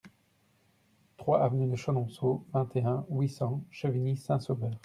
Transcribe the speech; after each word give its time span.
trois 1.17 1.43
avenue 1.43 1.67
de 1.69 1.75
Chenonceaux, 1.75 2.43
vingt 2.53 2.67
et 2.75 2.81
un, 2.83 3.05
huit 3.09 3.29
cents, 3.29 3.61
Chevigny-Saint-Sauveur 3.69 4.75